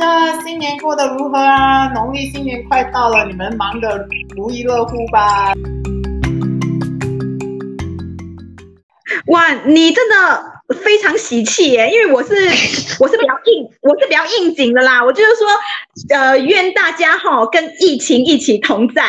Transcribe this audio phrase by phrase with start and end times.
[0.00, 1.88] 家新年过得如何啊？
[1.92, 5.52] 农历新年快到了，你们忙得如意乐乎吧？
[9.26, 10.42] 哇，你真的
[10.82, 11.90] 非常喜气耶！
[11.92, 12.34] 因为我是
[12.98, 15.46] 我是比较应我是比较应景的啦，我就是说，
[16.16, 19.02] 呃，愿大家哈跟疫情一起同在，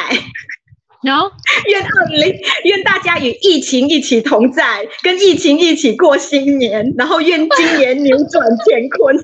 [1.04, 1.32] 然后
[1.72, 2.36] 愿二零
[2.66, 9.16] 愿大家与疫情一起同在，跟疫情一起过新年，然后愿今年扭转乾坤。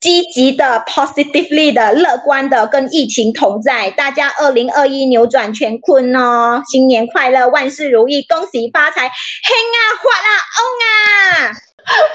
[0.00, 3.90] 积极的、positively 的、乐观的，跟疫情同在。
[3.90, 6.62] 大家二零二一扭转乾坤哦！
[6.66, 11.52] 新年快乐，万事如意，恭喜发财，兴啊，发啊，旺啊！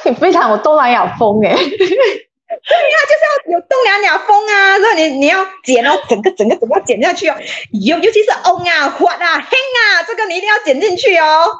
[0.09, 4.79] 你非常有东南亚风哎， 对呀，就是要有东南亚风啊！
[4.79, 7.35] 所以你你要剪哦，整个整个整个剪下去哦，
[7.71, 11.51] 尤尤其是旺啊、发啊、兴啊，这个你一定要剪进去哦。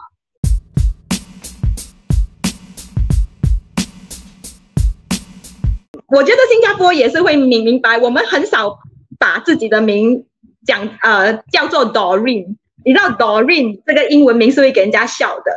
[6.08, 8.78] 我觉得新加坡也是会明明白，我们很少
[9.20, 10.26] 把自己的名
[10.66, 15.52] 讲呃叫做 Doreen，你知道 Doreen 这个英文名是会给人家笑的，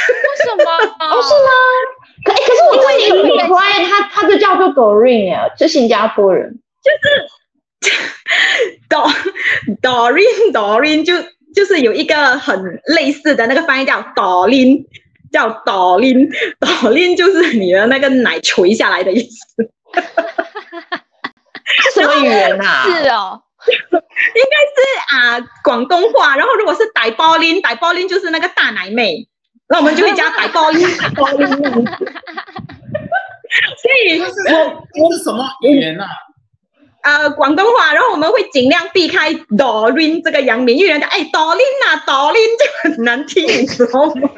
[0.00, 0.64] 为什么？
[1.06, 1.50] 哦，是吗？
[2.24, 6.58] 可可是我最近很乖，他他就叫做 Doreen 啊，是新加坡人，
[7.80, 7.98] 就是
[8.88, 9.12] Dor
[9.82, 11.14] Doreen Doreen 就
[11.54, 14.84] 就是有一个很类似的那个翻译叫 Doreen，
[15.32, 16.30] 叫 Doreen
[16.60, 19.70] Doreen 就是你的那个奶垂下来的意思。
[20.00, 21.00] 哈哈哈哈
[21.94, 22.82] 什么语言啊？
[22.84, 24.80] 是哦，应该是
[25.16, 26.36] 啊广东话。
[26.36, 29.28] 然后如果是大波林，大波林就是那个大奶妹，
[29.68, 31.48] 那我们就会加大波林，大波林。
[33.80, 34.26] 所以我，
[35.02, 36.06] 我是什么语言啊？
[37.02, 37.92] 呃，广东话。
[37.94, 44.28] 然后我们会尽量避开 Doreen 这个阳明，因为人家哎 Doreen 啊 Doreen 就很难听，你知道吗？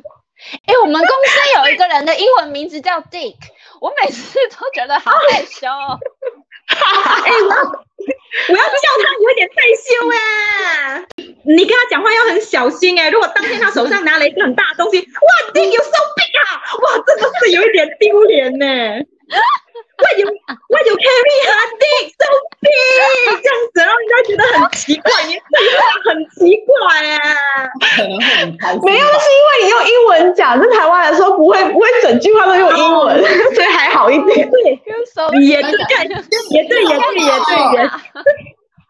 [0.66, 3.36] 哎，我们公司有一个人的英文名字叫 Dick。
[3.80, 5.66] 我每次都觉得好害羞，
[6.68, 11.06] 哎，我我要叫他有点害羞哎、
[11.44, 18.66] 你跟他讲话要很小心哎、如果当天他手上拿了一个很大的东西，哇，Dick you so big 啊，哇，真的是有一点丢脸呢。
[20.00, 20.26] Why you
[20.68, 22.26] Why you carry her dick so
[22.60, 22.72] big？
[23.42, 26.72] 这样子，然后人家觉得很奇怪，你这句话很奇怪
[27.04, 27.68] 哎、啊。
[27.96, 28.80] 可能会很开心。
[28.84, 33.22] 没有，是因为你用英文讲，在台湾来说不会不会整句话都用英文，
[33.54, 34.50] 所以还好一点。
[34.50, 34.90] 对，也对，
[35.44, 35.72] 也对，
[36.50, 37.28] 也对，也对，也
[37.74, 38.26] 对。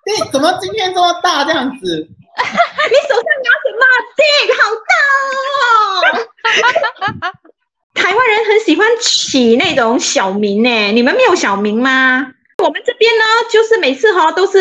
[0.04, 2.09] 对，怎么今天这么大这样子？
[2.41, 3.82] 你手上拿什么
[4.16, 4.92] ？Dick 好大
[5.66, 6.16] 哦。
[8.65, 12.32] 喜欢起那种小名呢，你们没有小名吗？
[12.59, 14.59] 我们这边呢，就是每次哈都是，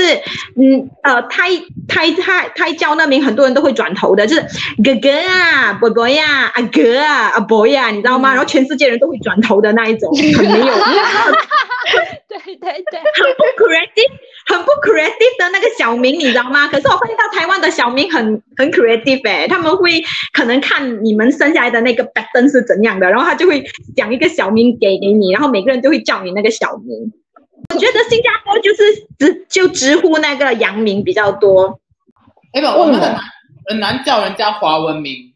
[0.56, 1.50] 嗯呃胎
[1.86, 4.42] 胎胎胎教那名，很多人都会转头的，就是
[4.82, 8.30] 哥哥啊，boy 呀，阿哥啊，阿 boy 呀，你知道吗？
[8.30, 10.74] 然后全世界人都会转头的那一种，很没有。
[12.30, 14.12] 对对对，很不 creative，
[14.50, 16.68] 很不 creative 的那个小名，你知道吗？
[16.68, 23.64] 可是我发现到台湾的小名很很 creative 哎，他们会可能看你们生下来的那个 pattern 是怎样的，然后他就会
[23.96, 27.14] 讲一个小名给给你，然后每个人都会叫你那个小名。
[27.74, 28.84] 我觉得新加坡就是
[29.20, 31.80] 直就直呼那个洋名比较多。
[32.54, 33.20] 哎不，我们很难
[33.70, 35.32] 很难叫人家华文名。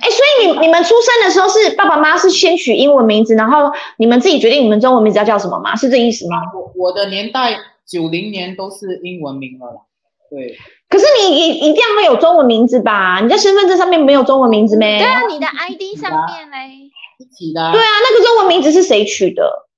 [0.00, 5.76] 哎，所以你你们出生的时候是爸爸妈妈是先取英文名字，然后你们自己决定你们中文名字要叫什么吗？
[5.76, 6.38] 是这意思吗？
[6.54, 9.82] 我我的年代九零年都是英文名了啦。
[10.30, 10.56] 对。
[10.88, 13.20] 可是你一一定要会有中文名字吧？
[13.22, 14.98] 你在身份证上面没有中文名字没？
[14.98, 16.90] 对啊，你的 ID 上面嘞。
[17.18, 17.72] 一起的。
[17.72, 19.68] 对啊，那个中文名字是谁取的？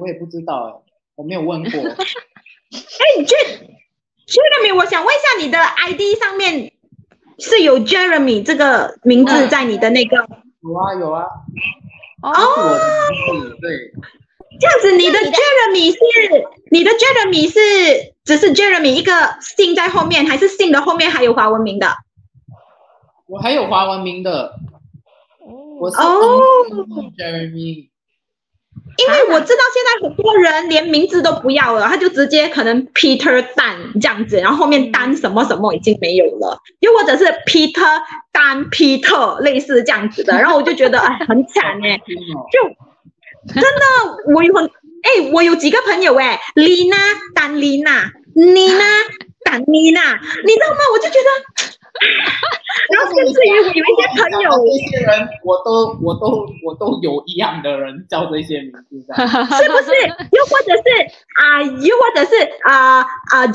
[0.00, 1.80] 我也不知道哎，我没有问过。
[2.70, 3.24] 哎
[4.26, 6.72] ，Jeremy，我想问一下，你的 ID 上面
[7.38, 10.16] 是有 Jeremy 这个名字在你的那个？
[10.16, 11.24] 有啊有啊。
[12.22, 12.78] 哦。
[13.60, 13.92] 对。
[14.58, 15.98] 这样子，你的 Jeremy 是
[16.70, 21.94] 你的 Jeremy 是只是 Jeremy 一个姓在后面，还是姓的后面还有华文名的？
[23.26, 24.54] 我还有华文名的。
[25.78, 26.40] 我是哦
[27.18, 27.90] ，Jeremy。
[28.98, 38.02] 因为我知道现在很多人连名字都不要了，他就直接可能 Peter Dan 这样子，然后后面单什么什么已经没有了，又或者是 Peter
[38.32, 42.00] Dan Peter 类似这样子的，然后我就觉得哎很惨哎，
[42.50, 46.96] 就真的我有很哎我有几个朋友哎，Lina
[47.34, 48.90] Dan Lina，Nina
[49.44, 50.78] Dan Nina，你知道吗？
[50.92, 51.75] 我就觉得。
[52.92, 59.90] 然后甚至于有一些朋友，这些人我都我都我都有一样的人叫这些名字， 是不是？
[60.32, 60.82] 又或者是
[61.40, 63.48] 啊、呃，又或者是啊啊、呃呃、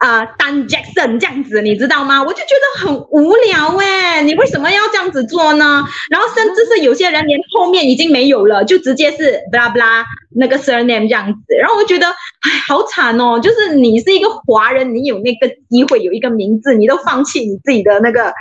[0.00, 2.22] Jason 呃，丹杰森这样子，你知道吗？
[2.22, 5.84] 我就觉得很无聊哎，你为什么要这样子做呢？
[6.10, 10.02] 然后甚至是有些人连后面已经没有了，就直接是 blah blah
[10.34, 11.54] 那个 surname 这样子。
[11.54, 13.38] 然后我觉得，哎，好惨哦！
[13.38, 18.32] 就是你是一个华人，你有那个机会有一个名字，你都放弃你自己的那个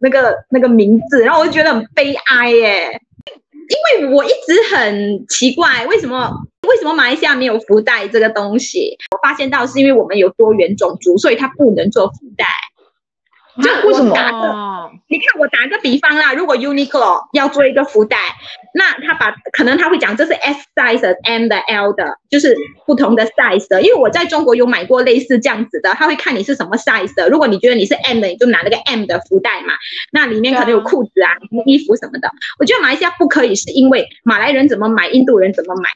[0.00, 3.00] 那个那个名字，然后我就觉得很悲哀耶。
[3.68, 6.30] 因为我一直很奇怪，为什么
[6.68, 8.96] 为什么马来西亚没有福袋这个东西？
[9.10, 12.46] 我发现到是因为我们有多元种族，所以它不能做福袋。
[13.62, 14.90] 就为什么？
[15.08, 18.16] 你看，我打个比方啦，如果 Uniqlo 要做一个福袋，
[18.74, 22.56] 那他把可能他会讲这是 S size、M 的、L 的，就是
[22.86, 23.82] 不同的 size 的。
[23.82, 27.28] 因为我在中国有买过类似这样子的，他会看你是什么 size 的。
[27.28, 29.74] 如果你觉得你是 M 的，你就拿那个 M 的福袋嘛，
[30.12, 31.32] 那里面可能有裤子啊、
[31.66, 32.30] 衣服什么的。
[32.58, 35.90] 我觉得马来西亚不可以，是因为马来人怎么买，印度人怎么买，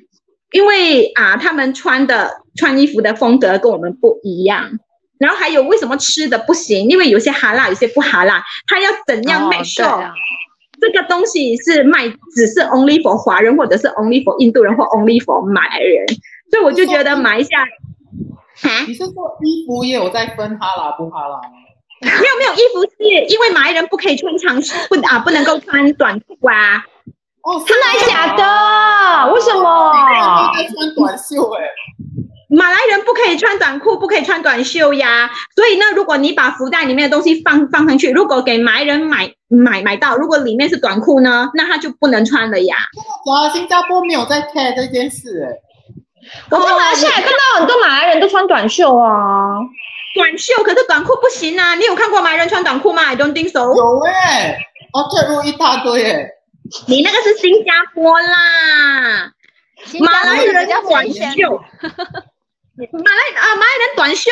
[0.53, 4.79] 因为啊，他们穿的穿衣服的风格跟我们不一样。
[5.23, 6.89] 然后还有为什么吃的不行？
[6.89, 10.13] 因为有些哈辣，有些不哈辣，他要怎样 make sure、哦啊、
[10.81, 16.05] 这个东西是卖只是 only for 华人，或者是 only for 印度人，或 only for 马来人？
[16.51, 17.65] 所以我就觉得买一下，
[18.87, 21.49] 你是说衣服也有在分哈辣不哈辣吗？
[22.03, 26.85] 没有没有，衣服是因为马来人不可以穿长袖，不啊不能够穿短裤啊。
[27.43, 29.33] 哦，真的假的？
[29.33, 29.93] 为什么？
[29.93, 31.71] 马来人穿短袖哎、欸。
[32.55, 35.31] 马来人不可以穿短裤，不可以穿短袖呀。
[35.57, 42.77] 所以呢，如果你把福袋里面的东西放放上去，如果给马来人买买买到，如果里面是短裤呢，那他就不能穿了呀。
[43.27, 45.61] 哇，新加坡没有在 care 这件事哎、欸。
[46.51, 49.57] 我在马来西亚看到很多马来人都穿短袖啊，
[50.15, 51.75] 短袖可是短裤不行啊。
[51.75, 53.61] 你有看过马来人穿短裤吗？I don't think so。
[53.75, 54.59] 有哎、欸，
[54.93, 56.29] 哦，这路一大堆哎、欸。
[56.87, 59.33] 你那个是新加坡啦，
[60.01, 61.61] 马来人叫短袖。
[62.77, 64.31] 马来啊，马来人短袖，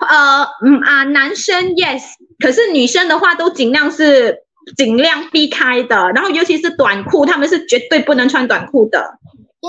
[0.00, 2.02] 呃，嗯啊，男生 yes，
[2.38, 4.38] 可是女生的话都尽量是
[4.76, 9.18] 尽量避开的，然后尤其是短裤，他们是绝对不能穿短裤的。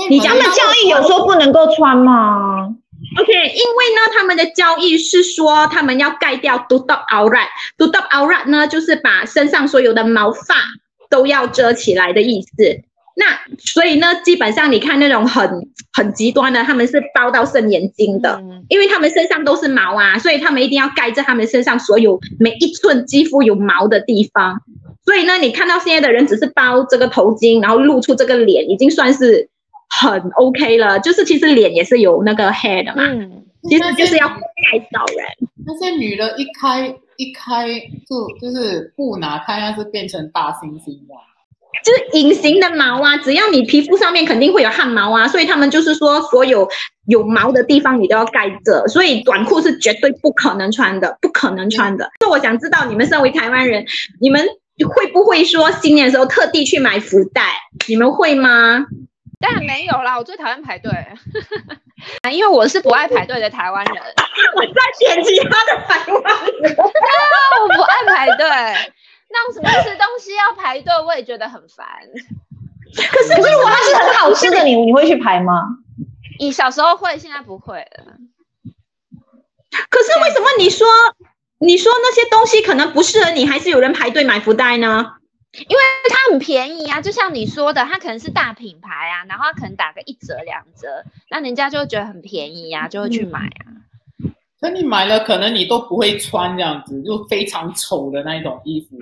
[0.10, 0.50] 你讲的教
[0.84, 2.68] 育有说不能够穿吗
[3.19, 10.56] ？OK，因为呢，他们的教育是说他们要盖掉 tutup aurat，tutup aurat 呢就是把身上所有的毛发
[11.10, 12.48] 都要遮起来的意思。
[13.19, 13.25] 那
[13.58, 24.62] 所以呢，基本上你看那种很很极端的，他们是包到圣眼睛的，因为他们身上都是毛啊，所以他们一定要盖着他们身上所有每一寸肌肤有毛的地方。
[25.04, 29.50] 所以呢，你看到现在的人只是包这个头巾，然后露出这个脸，已经算是
[29.90, 31.00] 很 OK 了。
[31.00, 35.50] 就是其实脸也是有那个 hair 的嘛，嗯，其实就是要盖到人。
[35.66, 37.68] 那些女的一开一开
[38.08, 41.26] 就就是不拿开，那是变成大猩猩了。
[41.83, 46.68] 就是隐形的毛啊，只要你皮肤上面肯定会有汗毛啊，所以他们就是说，所有
[47.07, 52.09] 有毛的地方你都要盖着，所以短裤是绝对不可能穿的，不可能穿的。
[52.19, 53.85] 所以我想知道，你们身为台湾人，
[54.19, 54.45] 你们
[54.88, 57.44] 会不会说新年的时候特地去买福袋？
[57.88, 58.85] 你们会吗？
[59.39, 60.91] 当然没有啦，我最讨厌排队，
[62.31, 63.95] 因为我是不爱排队的台湾人。
[64.56, 66.24] 我在点其他的台湾
[66.62, 68.45] 人， 我不爱排队。
[69.29, 71.85] 那什么吃东西要排队，我也觉得很烦。
[72.95, 75.63] 可是，可是如果它是很好吃的，你你会去排吗？
[76.39, 78.18] 你小时候会，现在不会了。
[79.89, 80.88] 可是为什么你说
[81.59, 85.13] 你说那些东西可能不适合你，还是有人排队买福袋呢？
[85.53, 93.66] 因为它很便宜啊，就像你说的，它可能是大品牌啊，然后它可能打个一折两折，那人家就会觉得很便宜啊，就会去买啊。
[94.60, 98.98] 嗯那你买了，可能你都不会穿这样子，就非常丑的那一种衣服。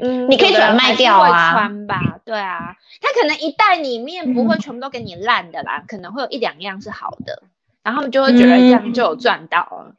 [0.00, 1.52] 嗯，你可以转卖掉啊。
[1.52, 2.76] 会穿吧，对啊。
[3.00, 7.42] 它可能一袋里面不会全部都给你烂的啦，嗯、可能会有一两样是好的，
[7.82, 9.94] 然后他们就会觉得这样就有赚到了。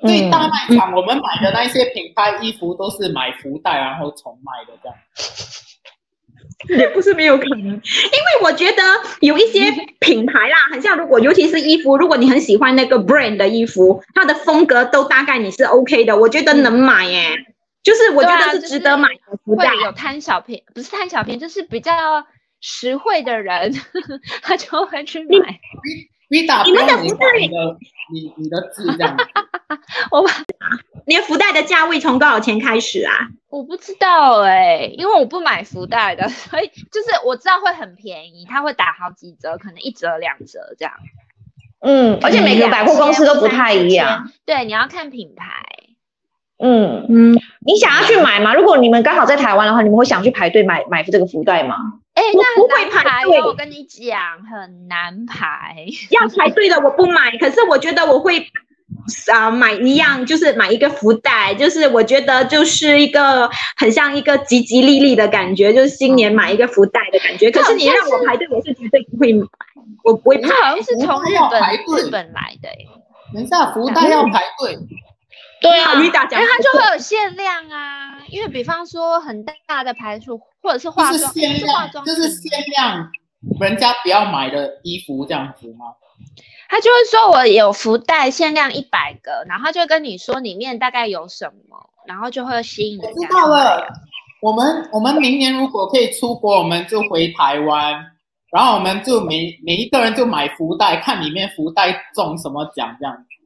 [0.00, 4.96] 所以大卖场我们买的那些品牌衣服都是买福袋然后重卖的这样。
[6.78, 7.80] 也不是没有可能，因为
[8.42, 8.82] 我觉得
[9.20, 17.30] 有一些品牌啦，很像如果尤其是衣服，如果你很喜欢那个 brand 的衣服，它的风格都大概你是 OK 的，我觉得能买耶，
[17.82, 19.56] 就是我觉得是值得买的。
[19.56, 21.92] 会有贪小便宜，不是贪小便宜，就是比较
[22.60, 23.72] 实惠的人，
[24.42, 25.60] 他就会去买。
[26.32, 27.26] 你打你们的福袋，
[28.10, 29.14] 你你的字这样，
[30.10, 30.30] 我把
[31.06, 33.12] 你的福袋的价位从多少钱开始啊？
[33.50, 40.94] 我不知道哎、欸，因为我不买福袋的， 所以就是我知道会很便宜，它会打好几折，可能一折两折这样。
[41.82, 44.30] 嗯，而且每个百货公司都不太一样。
[44.46, 45.46] 对，你要看品牌。
[46.56, 48.54] 嗯嗯，你想要去买吗？
[48.54, 51.76] 如果你们刚好在台湾的话，你们会想去排队买买这个福袋吗？
[52.14, 58.46] 哎、欸，那不会排队，我跟你讲很难排，要排队的我不买，可是我觉得我会。
[59.32, 67.50] 啊，买一样就是买一个福袋，就是我觉得就是一个很像一个吉吉利利的感觉，就是新年买一个福袋的感觉。
[67.50, 69.46] 可是你让我排队，我是绝对不会买，
[70.04, 70.50] 我不会排。
[70.50, 71.60] 好像是从日本
[71.98, 72.68] 日本来的，
[73.32, 74.78] 等一下福袋要排队。
[75.62, 83.10] 对啊，因为它就会有限量啊，因为比方说很大的排数，或者是化妆，就是限量，就是限量，
[83.60, 85.86] 人家不要买的衣服这样子吗？
[86.68, 93.12] 他就会说我有福袋，限量一百个，然后就跟你说里面大概有什么，然后就会吸引人。
[93.14, 93.86] 知道了，
[94.40, 97.92] 我们我们明年如果可以出国，我们就回台湾，
[98.50, 103.14] 然后我们就每每一个人就买福袋，看里面福袋中什么奖这样。
[103.14, 103.41] 接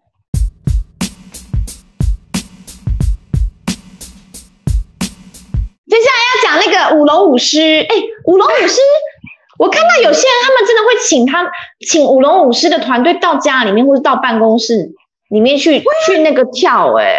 [6.89, 8.81] 那舞龙舞狮，哎，舞龙舞狮，
[9.59, 11.51] 我看到有些人他们真的会请他
[11.87, 14.93] 请舞龙舞狮的团队到家里面或者到办公室
[15.31, 17.19] 里面去去那个跳，哎，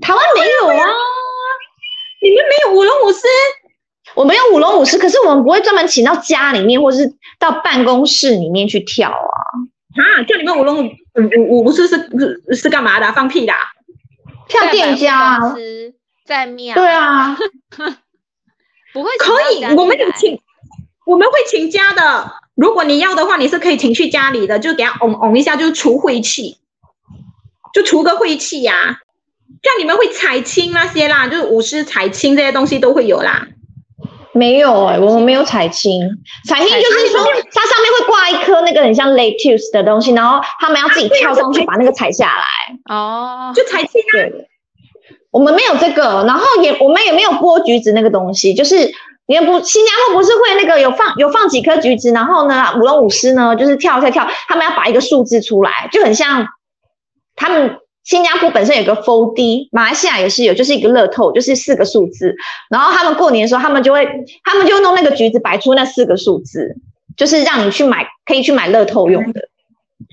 [0.00, 0.86] 台湾没有啊，
[2.22, 3.22] 你们没有舞龙舞狮，
[4.14, 9.38] 我们有舞龙舞狮，可是我们不会专门请到家里面或是到办公室里面去跳啊，
[9.96, 10.90] 啊，叫你们舞龙舞
[11.48, 13.12] 舞舞狮是是是干嘛的？
[13.12, 13.52] 放屁的？
[14.48, 15.38] 跳店家。
[16.26, 16.74] 在庙。
[16.74, 17.36] 对啊，
[18.94, 20.40] 不会可以，我们有请，
[21.04, 22.30] 我们会请家的。
[22.54, 26.58] 如果你要的话，你是可以请去家里的，就给他嗡嗡一下，就除晦气，
[27.74, 29.02] 就除个晦气呀、啊。
[29.62, 33.48] 像你们会采青那些啦，就是舞狮采青这些东西都会有啦。
[34.32, 36.00] 没有哎、欸，我们没有采青，
[36.46, 37.20] 采青就是说
[37.52, 42.94] 它上面会挂一颗那个很像 lettuce 的东西，然后他们要自己跳上去把那个踩下来。
[42.94, 44.53] 哦，就采青啊。
[45.34, 48.76] 我们没有这个，然后也我们也没有剥橘子那个东西，就是
[49.26, 56.46] 你也不新加坡不是会那个有放有放几颗橘子，然后呢舞龙舞狮呢就是跳跳跳，他们要摆一个数字出来，就很像
[57.34, 62.36] 他们新加坡本身有个 4D，马来西亚也是有，就是一个乐透，就是四个数字，
[62.70, 64.06] 然后他们过年的时候，他们就会
[64.44, 66.76] 他们就弄那个橘子摆出那四个数字，
[67.16, 69.40] 就是让你去买可以去买乐透用的。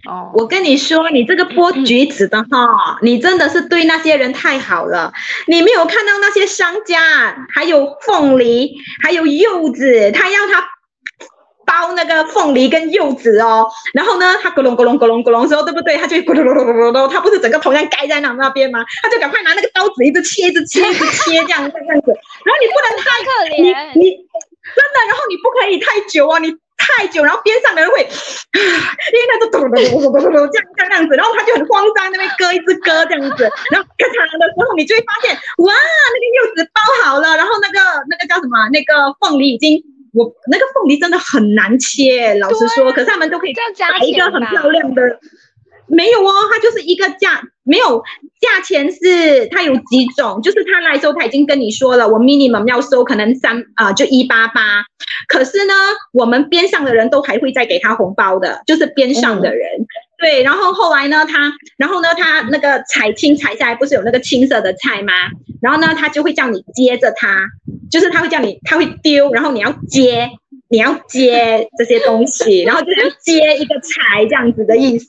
[0.09, 5.13] 哦，我跟你说，你这个剥橘子的哈，你真的是对那些人太好了。
[5.45, 10.67] 你没有看到那些商家，还有凤梨，还有柚子，他要他
[11.67, 13.69] 包那个凤梨跟柚子哦。
[13.93, 15.95] 然后呢，他咕隆咕隆咕隆咕隆时候，对不对？
[15.97, 18.83] 他就咕噜噜噜噜噜，他不是整个头像盖在那那边吗？
[19.03, 22.11] 他就赶快拿那个刀子一直切，一直切，一直切这样这样子。
[22.43, 26.51] 然后你不能太可怜，你你真的，然后你不可以太久啊，你。
[26.97, 37.79] 太久，然后边上的人会， 因为他就咚咚咚咚咚咚这样这样子，然后他就很慌张，那边割一只割这样子，然后咔嚓的时候，你就会发现，哇，那个柚子包好了，然后那个
[38.09, 39.83] 那个叫什么，那个凤梨已经，
[40.13, 45.19] 我那个凤梨真的很难切，老实说，可是他们都可以夹一个很漂亮的。
[45.91, 48.01] 没有哦，它就是一个价，没有
[48.39, 54.83] 价钱是它有几种，就是他来收他已经跟你说了，我 minimum 要收可能三啊、呃、就一八八，
[55.27, 55.73] 可是呢，
[56.13, 65.11] 我们边上的人都还会再给他红包的，就是边上的人，嗯、对，然后后来呢，他然后呢，他那个采青采下来不是有那个青色的菜吗？
[65.61, 67.45] 然后呢，他就会叫你接着他，
[67.91, 70.29] 就是他会叫你，他会丢，然后你要接，
[70.69, 75.05] 你要接这些东西，然后就是接一个财这样子的意思。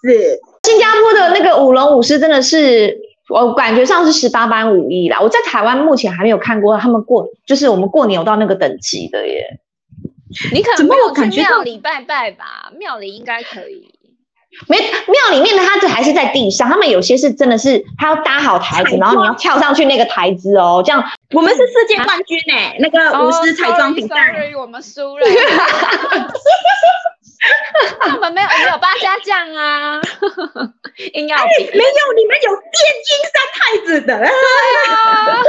[0.67, 2.97] 新加坡的那个舞龙舞狮真的是，
[3.29, 5.21] 我感觉上是十八般武艺啦。
[5.21, 9.59] 我在台湾目前还没有看过他们过，就是我们过年有到那个等级的耶。
[10.53, 12.73] 你可能没有去庙里拜拜吧？
[12.79, 13.93] 庙里应该可以。
[14.69, 20.83] 没，庙里面的他这还是在地上，他们有些是真的是他要搭好台子，然后你要跳上去那个台子哦。
[20.85, 21.03] 这样，
[21.35, 24.15] 我们是世界冠军呢、欸，那个舞狮彩妆比赛。
[24.15, 25.27] Oh, sorry, sorry, 我们输了。
[28.15, 30.01] 我们没有没有八家将啊，
[31.15, 32.77] 硬要比、欸、没有，你们有电
[33.09, 34.27] 音三太子的，对
[34.89, 35.43] 啊，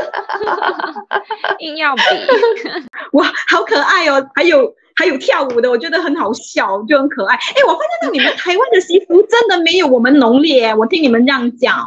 [1.59, 2.01] 硬要比，
[3.13, 4.25] 哇，好可爱哦！
[4.33, 7.35] 还有还有跳舞的，我觉得很好笑，就很可爱。
[7.35, 11.77] 哎、欸，我发现到你们台湾的习俗真的没有我们浓烈，我听你们这样讲，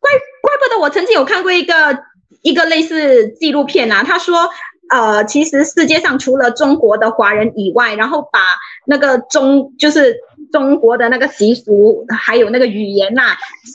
[0.00, 0.10] 怪
[0.42, 2.04] 怪不得我曾经有看过一个
[2.42, 4.48] 一个类似纪录片啊，他说。
[4.90, 8.40] 呃，其实世界上除了中国的华人以外，然后把
[8.86, 10.16] 那个中就是
[10.52, 13.32] 中国的那个习俗，还有那个语言呐、啊，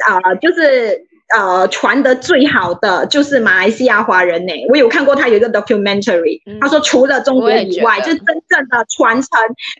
[0.08, 4.52] 啊、呃，就是呃传的最好的就是马来西亚华人呢。
[4.70, 9.30] 我有看过他有一个 documentary，、嗯、他说除了中国以外，就真正的传承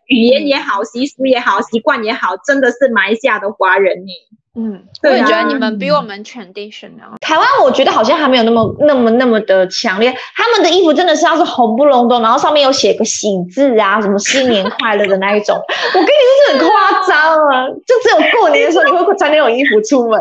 [0.08, 4.12] 语言也好、习俗也好、习惯也好，真的是马来西亚的华人呢。
[4.58, 7.18] 嗯，我也觉得你们比我们 traditional。
[7.20, 15.58] 台湾我觉得好像还没有那么那么那么的强烈，他们的衣服真的是要是红不隆咚，然后上面有写个喜字啊，什么新年快乐的那一种。
[15.60, 20.20] 我跟你说，这很夸张啊，就只有过年的时候你会穿那种衣服出门。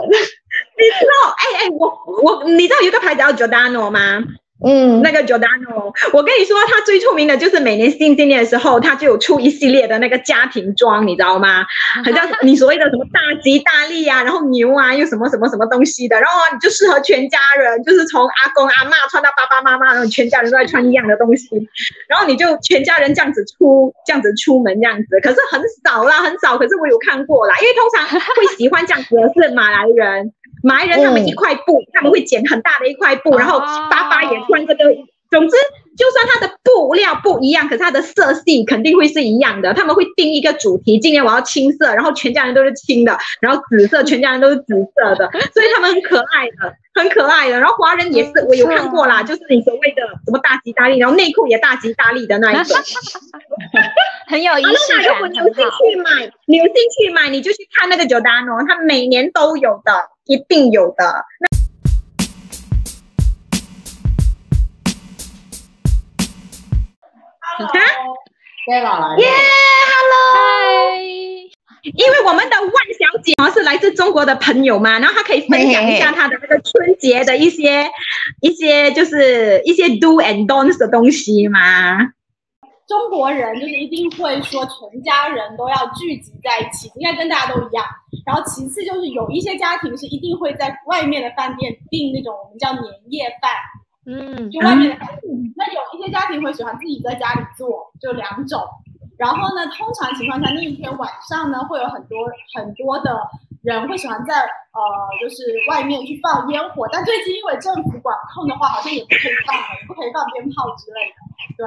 [0.77, 1.31] 你知道？
[1.37, 4.23] 哎哎，我我你知道有个牌子叫 Giordano 吗？
[4.67, 11.65] 嗯，那个 Giordano，我跟你说，他最出名的就是每年新新年的时候，他就有出一系列的那个家庭装，你知道吗？
[12.05, 21.49] 好像你所谓的什么大吉大利啊，然后牛啊，又什么什么什么东西的，然后你就适合全家人，就是从阿公阿嬷穿到爸爸妈妈，然后全家人都在穿一样的东西，
[22.09, 30.33] 然后你就全家人这样子出，这样子出门这样子，可是很少啦，很少，可是我有看过啦，因为通常会喜欢这样子的是马来人。
[30.65, 34.85] 马来人他们一块布，嗯、他们会剪很大的一块布，然后爸爸也穿这个。
[35.31, 35.57] 总之，
[35.97, 39.75] 就算它的布料不一样，可是它的色系肯定会是一样的。
[39.75, 47.59] 他们会定一个主题，今年我要青色，然后全家人都是青的，然后紫色，全家人都是紫色的， 所以他们很可爱的，很可爱的。
[47.59, 52.77] 然后华人也是，我有看过啦， 就是你所谓的什么大吉大利，然后内裤也大吉大利的那一种，
[54.29, 55.03] 很有意思。
[55.03, 60.11] 如果你有兴趣买，你有兴趣买，你就去看那个 Giordano，它每年都有的。
[60.27, 61.05] 一定有的。
[67.59, 67.83] 那你看
[68.67, 69.27] ，Bella 耶
[69.91, 71.01] ，Hello，嗨。
[71.83, 77.87] 因为我们的万小姐是来自中国的朋友嘛，然后她可以分享一下她的那个春节的一些、
[78.41, 81.99] 一些就是一些 do and don'ts 的东西嘛。
[82.89, 87.85] 中国人就是一定会说全家人都要聚集在一起，应该跟大家都一样。
[88.25, 93.53] 然后其次就是有一些家庭是一定会在外面的饭店订那种我们叫年夜饭，
[94.07, 95.53] 嗯，就外面的饭店。
[95.57, 98.63] 那有一些家庭会喜欢自己在家里做，就两种。
[99.17, 102.19] 然后呢，通常情况下那一天晚上呢，会有很多
[102.57, 103.21] 很多的
[103.63, 104.81] 人会喜欢在呃，
[105.21, 106.89] 就是外面去放烟火。
[106.91, 111.17] 但最近因为政府管控的话，好像也不可以放了，也不可以放鞭炮之类的，
[111.57, 111.67] 对。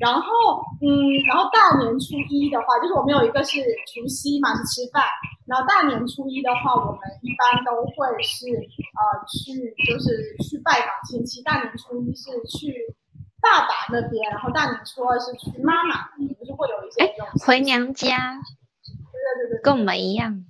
[0.00, 0.88] 然后，嗯，
[1.28, 5.04] 然后大年初一的话，就是我们有一个是除夕嘛，是吃饭。
[5.50, 11.42] 然后大年初一的话，我们一般都会是呃去，就是去拜访亲戚。
[11.42, 12.94] 大年初一是去
[13.42, 16.06] 爸爸那边，然后大年初二是去妈妈，
[16.38, 18.38] 就是会有一些这种回娘家。
[18.86, 18.94] 对
[19.42, 20.44] 对对对，跟我们一样。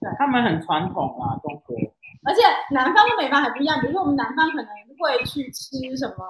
[0.00, 1.76] 对，他们很传统啊，中国。
[2.26, 6.26] 而且南方跟北方还不一样，比如说我们南方可能会去吃什么，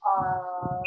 [0.00, 0.80] 呃。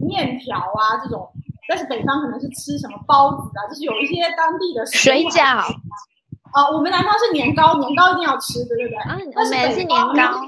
[0.00, 1.30] 面条啊，这种，
[1.68, 5.44] 但是北方可能是吃什么包子啊，就是有一些当地的水饺。
[6.52, 8.96] 啊，我们南方是年糕，年糕一定要吃的，对不对？
[9.04, 10.40] 啊，我们也是年糕。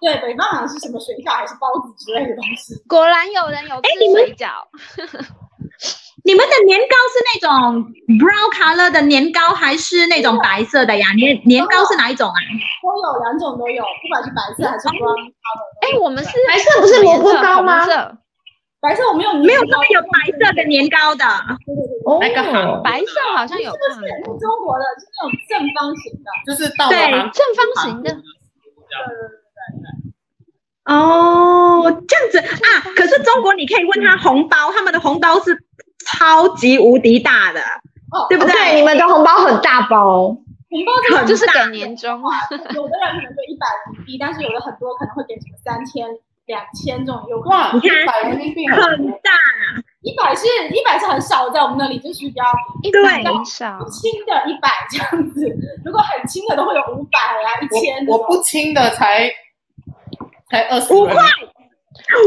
[0.00, 2.74] 对，北方好像是什么水饺还是包子之类的东西。
[2.88, 4.50] 果然有人有吃水饺。
[6.24, 7.84] 你们的年糕是那种
[8.18, 11.12] brown color 的年糕，还是那种白色的呀？
[11.14, 12.34] 年年糕是哪一种啊？
[12.82, 15.32] 都有，两种都有，不管是白色还是 brown color。
[15.82, 17.78] 哎，我们是白色不是萝卜糕吗？
[17.80, 18.18] 白色
[18.82, 21.24] 我没有，没有这么有白色的年糕的。
[21.64, 23.70] 对对对，哦，那个白色好像有。
[23.70, 24.84] 是不是中国的？
[24.98, 26.98] 是那种正方形的，就是到对
[27.30, 28.10] 正方形的。
[28.10, 28.22] 对对
[29.06, 29.86] 对对对。
[30.84, 32.66] 哦，这样子啊！
[32.96, 35.64] 可是中国你可以问他红包，他们的红包是
[36.04, 37.60] 超级无敌大的，
[38.10, 38.74] 哦，对不对？
[38.74, 42.20] 你们的红包很大包，红包很就是给年终，
[42.74, 46.04] 有的人可能就一百人民币，但是有的很多可能会给什么三千。
[46.46, 48.78] 两千这种有哇，一百人民币很
[49.22, 49.30] 大，
[50.00, 52.42] 一百是一百是很少，在我们那里就是比较
[52.82, 55.46] 一百少轻的一百这样子，
[55.84, 58.04] 如果很轻的都会有五百啊，一千。
[58.06, 59.30] 我不轻的才
[60.50, 61.14] 才二十五块。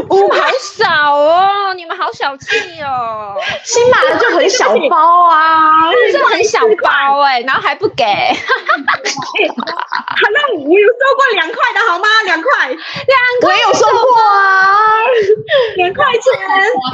[0.09, 3.35] 五 好少哦，你们好小气哦！
[3.63, 8.03] 新买的就很小包啊，是很小包哎，然后还不给。
[10.33, 12.07] 那我有收过两块的好吗？
[12.25, 12.77] 两块，两
[13.41, 15.03] 块我也有收过啊，
[15.77, 16.21] 两块钱，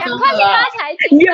[0.05, 1.19] 两块钱发财金。
[1.19, 1.33] 有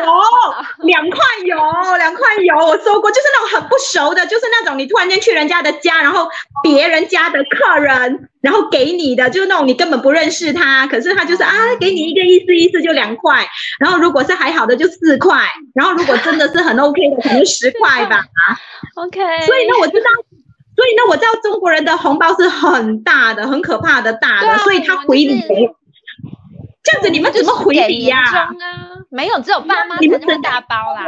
[0.84, 6.30] 两块有两块有，我收过，就是那种很不熟的，就是那种你突然间去人家的家，然后
[6.64, 8.30] 别人家的客人。
[8.42, 13.48] 然后给你的就是那种你根本不认识他，可是他就是啊，给你一个意思意思就两块，
[13.80, 15.42] 然后如果是还好的就四块，
[15.74, 18.24] 然后如果真的是很 OK 的可能十块吧。
[18.96, 19.20] OK。
[19.46, 20.10] 所以呢，我知道，
[20.76, 25.54] 所以呢，我知道中国人的红包是很大的，很可怕的大的，啊、所以他回礼，就是、
[26.84, 28.50] 这样子你们怎么回礼呀、啊？
[29.10, 31.04] 没有，只有爸妈你们能大包啦。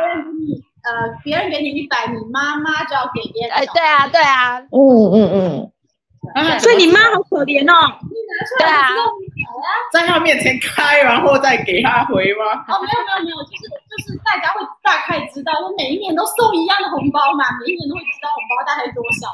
[0.81, 3.51] 呃，别人给你一百，你妈妈就要给别人。
[3.55, 5.71] 哎，对啊，对啊，嗯嗯嗯。
[6.35, 7.99] 啊，所以你妈好可怜哦。
[8.59, 8.87] 对啊，
[9.91, 12.63] 在他面前开，然后再给他回吗？
[12.67, 19.27] 哦，没有没有没有，就是就就是大家会大概知道，我每一年都送一样的红包嘛，每一年都会知道红包大概多少。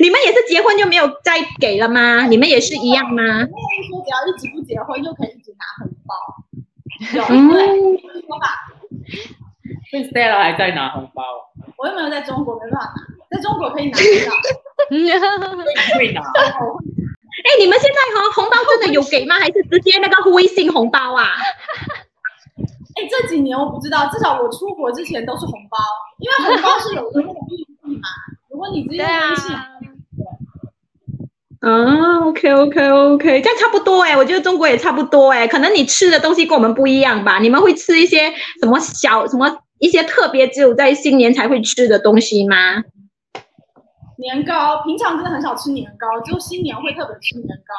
[0.00, 2.26] 你们也是结婚就没有再给了吗？
[2.26, 3.22] 你们也是一样吗？
[3.22, 3.46] 没有
[3.88, 6.14] 说只要一直不结婚就可以一直拿红包，
[7.14, 7.66] 有嗯对，
[8.26, 8.46] 说吧。
[9.90, 11.22] 所以 Stella 还在拿红包，
[11.78, 14.32] 我又没有在中国，没办法拿，在中国可以拿得到。
[15.98, 16.20] 会拿。
[16.20, 19.34] 哎，你们现在哈红包真的有给吗？
[19.38, 21.26] 还是直接那个微信红包啊？
[22.96, 25.78] 哎，这几年我不知道，至少我出国之前都是红包，
[26.20, 28.08] 因为红包是有那种意义嘛。
[28.48, 29.56] 如果你直接微信，
[31.60, 37.40] 啊，OK OK OK，这样差不多哎，我觉得中国也差不多哎，可能你吃的东西跟我们不一样吧？
[37.40, 42.84] 你们会吃一些什么小什么一些特别只有在新年才会吃的东西吗？
[44.16, 47.74] 年糕，平常真的很少吃年糕，就新年会特别吃年糕。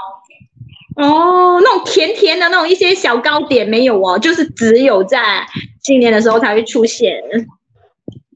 [1.04, 5.45] 哦，那种甜甜的那种一些小糕点没有哦，就是只有在
[5.84, 7.21] 新年的时候才会出现。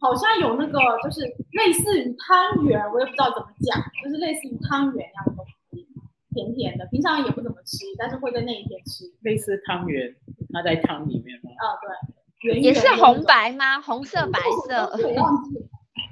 [0.01, 5.85] 好像有那个，就是类似于汤圆，我也不知道怎么讲，就是类似于汤圆一样的东西，
[6.33, 9.03] 甜甜的，平常也不怎么吃，但是会在那一天吃。
[9.21, 10.15] 类似汤圆，
[10.53, 11.51] 它在汤里面吗？
[11.59, 13.81] 啊，对，圆圆也是红白吗？
[13.81, 14.83] 红色、白色？
[15.03, 15.55] 我忘记，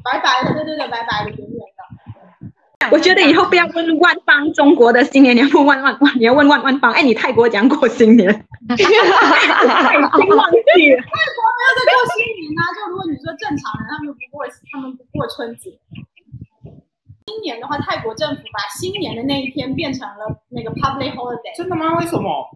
[0.03, 1.56] 白白的，对对对，白白的，圆圆的。
[2.91, 6.91] 我觉得以后不要问万方中国的新年，你要问万万万，你要问万万方。
[6.93, 8.27] 哎，你泰国讲过新年？
[8.73, 9.77] 已经忘记了。
[9.81, 12.61] 泰国没有在过新年啊！
[12.75, 15.79] 就如果你说正常人，他们不过，他们不过春节。
[17.25, 21.55] 今年的话，泰国政府把新年的那一天变成了那个 public holiday。
[21.57, 21.97] 真的吗？
[21.99, 22.49] 为什么？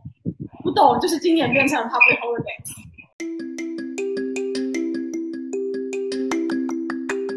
[0.64, 2.56] 不懂，就是今年变成了 public holiday。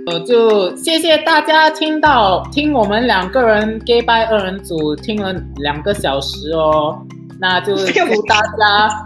[0.07, 6.99] 呃，就谢谢大家听到听我们两个人 gay bye 二人组听了两个小时哦，
[7.41, 9.05] 那就 祝大家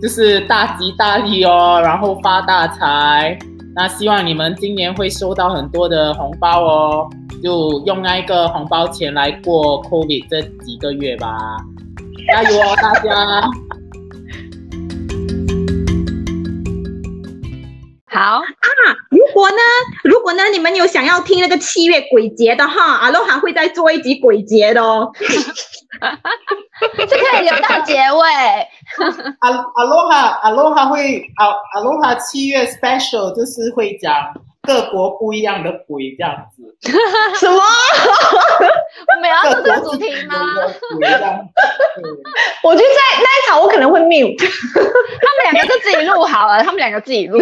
[0.00, 3.38] 就是大吉大利哦，然后发大财。
[3.74, 7.10] 那希望你们今年会收到很多的红包哦，
[7.42, 11.36] 就用那一个红包钱来过 COVID 这几个月吧，
[12.26, 13.10] 加油哦，大家！
[18.10, 18.40] 好
[19.38, 19.56] 果呢，
[20.04, 25.10] 如果呢，你们有想要听那个七月鬼节的哈，阿罗哈会再做一集鬼节的哦。
[26.96, 28.20] 这可以留到结尾。
[29.40, 34.14] 阿阿罗哈阿罗哈会阿阿罗哈七月 special 就是会讲
[34.62, 36.62] 各国不一样的鬼这样子。
[37.40, 37.60] 什么？
[39.16, 40.36] 我们要做这个主题吗？
[42.62, 44.38] 我觉得在那一场我可能会 mute。
[44.38, 47.40] 他们两个就自己录好了，他们两个自己录。